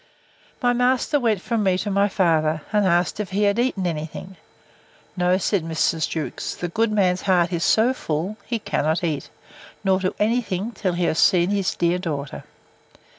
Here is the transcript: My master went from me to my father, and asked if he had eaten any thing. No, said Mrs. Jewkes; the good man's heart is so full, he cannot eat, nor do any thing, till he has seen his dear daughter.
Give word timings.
My 0.63 0.73
master 0.73 1.19
went 1.19 1.41
from 1.41 1.61
me 1.61 1.77
to 1.77 1.91
my 1.91 2.09
father, 2.09 2.63
and 2.73 2.87
asked 2.87 3.19
if 3.19 3.29
he 3.29 3.43
had 3.43 3.59
eaten 3.59 3.85
any 3.85 4.07
thing. 4.07 4.35
No, 5.15 5.37
said 5.37 5.63
Mrs. 5.63 6.09
Jewkes; 6.09 6.55
the 6.55 6.69
good 6.69 6.91
man's 6.91 7.21
heart 7.21 7.53
is 7.53 7.63
so 7.63 7.93
full, 7.93 8.35
he 8.47 8.57
cannot 8.57 9.03
eat, 9.03 9.29
nor 9.83 9.99
do 9.99 10.15
any 10.17 10.41
thing, 10.41 10.71
till 10.71 10.93
he 10.93 11.03
has 11.03 11.19
seen 11.19 11.51
his 11.51 11.75
dear 11.75 11.99
daughter. 11.99 12.43